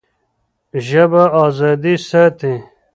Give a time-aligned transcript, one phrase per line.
[0.87, 2.55] ژبه ازادي ساتي.